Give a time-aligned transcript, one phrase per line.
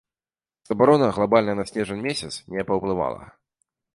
[0.67, 3.23] Забарона глабальна на снежань месяц не паўплывала.